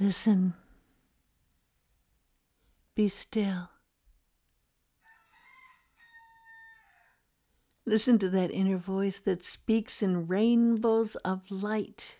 [0.00, 0.54] Listen.
[2.94, 3.68] Be still.
[7.84, 12.16] Listen to that inner voice that speaks in rainbows of light.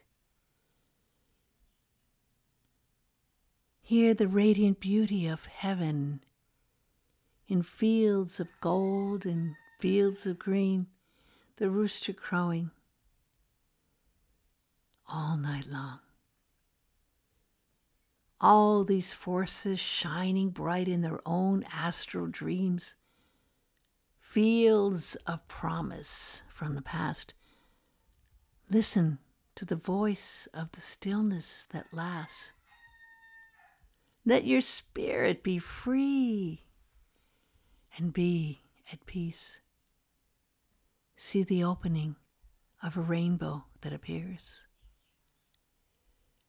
[3.80, 6.20] Hear the radiant beauty of heaven
[7.48, 10.86] in fields of gold and fields of green,
[11.56, 12.72] the rooster crowing
[15.08, 16.00] all night long.
[18.40, 22.94] All these forces shining bright in their own astral dreams
[24.18, 27.34] fields of promise from the past.
[28.70, 29.18] Listen
[29.56, 32.52] to the voice of the stillness that lasts.
[34.24, 36.62] Let your spirit be free
[37.98, 38.60] and be
[38.92, 39.60] at peace.
[41.16, 42.16] See the opening
[42.82, 44.68] of a rainbow that appears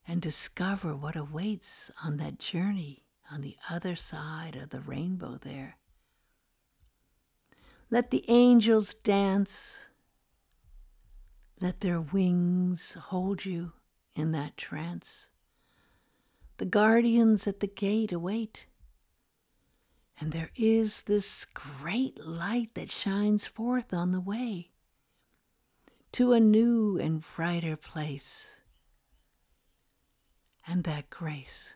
[0.08, 5.77] and discover what awaits on that journey on the other side of the rainbow there.
[7.90, 9.90] Let the angels dance.
[11.60, 13.74] Let their wings hold you
[14.16, 15.29] in that trance.
[16.57, 18.68] The guardians at the gate await.
[20.20, 24.72] And there is this great light that shines forth on the way
[26.12, 28.60] to a new and brighter place.
[30.72, 31.74] And that grace,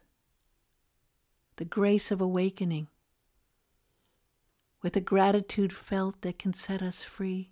[1.58, 2.88] the grace of awakening,
[4.82, 7.52] with a gratitude felt that can set us free.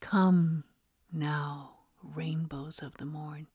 [0.00, 0.64] Come
[1.12, 3.48] now, rainbows of the morn,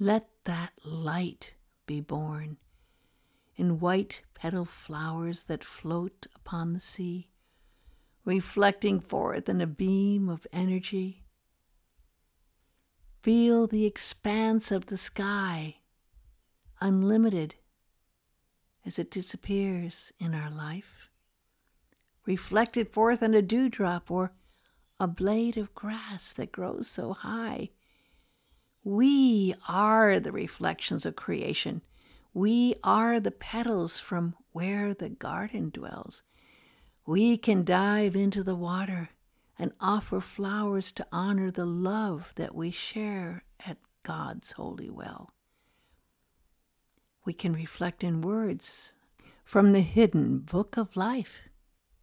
[0.00, 1.54] let that light
[1.86, 2.56] be born
[3.54, 7.28] in white petal flowers that float upon the sea,
[8.24, 11.22] reflecting forth in a beam of energy.
[13.22, 15.76] Feel the expanse of the sky,
[16.80, 17.56] unlimited
[18.86, 21.10] as it disappears in our life,
[22.24, 24.32] reflected forth in a dewdrop or
[24.98, 27.68] a blade of grass that grows so high.
[28.84, 31.82] We are the reflections of creation.
[32.32, 36.22] We are the petals from where the garden dwells.
[37.04, 39.10] We can dive into the water
[39.60, 45.30] and offer flowers to honor the love that we share at God's holy well
[47.24, 48.94] we can reflect in words
[49.44, 51.42] from the hidden book of life,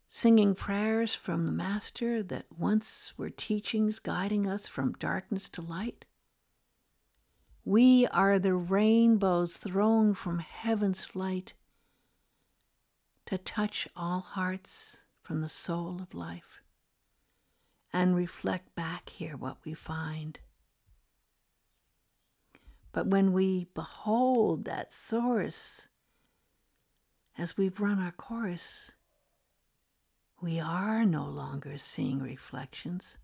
[0.07, 6.06] singing prayers from the Master that once were teachings guiding us from darkness to light.
[7.66, 11.53] We are the rainbows thrown from heaven's flight
[13.25, 16.62] to touch all hearts from the soul of life
[17.97, 20.40] and reflect back here what we find
[22.91, 25.88] but when we behold that source
[27.38, 28.94] as we've run our course,
[30.41, 33.18] we are no longer seeing reflections,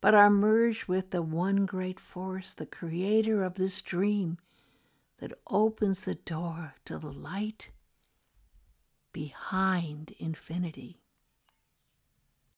[0.00, 4.38] but are merged with the one great force, the creator of this dream
[5.18, 7.70] that opens the door to the light
[9.12, 11.00] behind infinity.